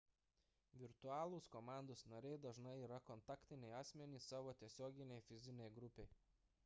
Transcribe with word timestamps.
virtualūs 0.83 1.49
komandos 1.55 2.01
nariai 2.13 2.39
dažnai 2.45 2.73
yra 2.87 2.99
kontaktiniai 3.11 3.77
asmenys 3.83 4.29
savo 4.33 4.57
tiesioginei 4.63 5.23
fizinei 5.29 5.73
grupei 5.79 6.11